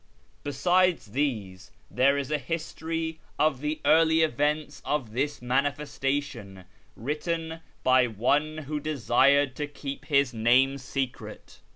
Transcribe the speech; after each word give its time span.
Besides 0.43 1.11
these 1.11 1.69
there 1.91 2.17
is 2.17 2.31
a 2.31 2.39
history 2.39 3.19
of 3.37 3.61
the 3.61 3.79
early 3.85 4.21
events 4.23 4.81
of 4.83 5.11
this' 5.11 5.39
manifestation,' 5.43 6.65
written 6.95 7.59
by 7.83 8.07
one 8.07 8.57
who 8.65 8.79
desired 8.79 9.55
to 9.57 9.67
keep 9.67 10.05
his 10.05 10.33
name 10.33 10.79
secret." 10.79 11.59